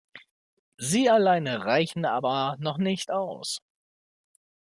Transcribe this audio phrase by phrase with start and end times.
[0.79, 3.61] Sie allein reichen aber noch nicht aus.